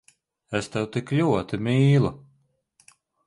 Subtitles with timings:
[0.59, 2.11] Es tevi tik ļoti mīlu…